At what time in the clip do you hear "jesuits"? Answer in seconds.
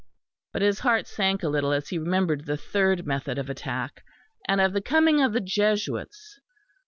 5.41-6.39